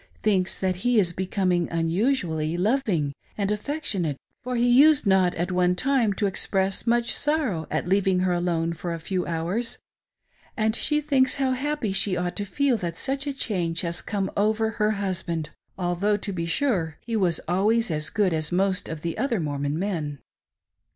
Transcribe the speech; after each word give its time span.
—thinks 0.23 0.57
that 0.57 0.77
he 0.77 0.97
is 0.97 1.13
becoming 1.13 1.67
unusu^ly 1.67 2.57
loving 2.57 3.13
and 3.37 3.51
affectionate, 3.51 4.17
for 4.41 4.55
he 4.55 4.67
used 4.67 5.05
not, 5.05 5.35
at 5.35 5.51
one 5.51 5.75
time, 5.75 6.11
to 6.11 6.25
express 6.25 6.87
much 6.87 7.13
sorrow 7.13 7.67
at 7.69 7.87
leaving 7.87 8.21
her 8.21 8.41
done 8.41 8.73
for 8.73 8.95
a 8.95 8.99
few 8.99 9.27
hours; 9.27 9.77
and 10.57 10.75
she 10.75 10.99
thinks 10.99 11.35
how 11.35 11.51
happy 11.51 11.91
she 11.93 12.17
ought 12.17 12.35
to 12.35 12.45
feel 12.45 12.77
that 12.77 12.97
such 12.97 13.27
a 13.27 13.33
change 13.33 13.81
has 13.81 14.01
come 14.01 14.31
over 14.35 14.71
her 14.71 14.93
husband, 14.97 15.51
although, 15.77 16.17
to 16.17 16.33
be 16.33 16.47
sure, 16.47 16.97
he 17.01 17.15
was 17.15 17.39
always 17.47 17.91
as 17.91 18.09
good 18.09 18.33
as 18.33 18.51
most 18.51 18.89
of 18.89 19.03
the 19.03 19.15
other 19.19 19.39
Mormon 19.39 19.77
men. 19.77 20.17